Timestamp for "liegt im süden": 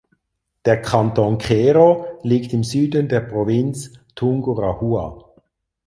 2.23-3.07